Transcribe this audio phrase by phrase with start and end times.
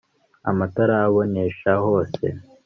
[0.49, 2.25] amatara abonesha hose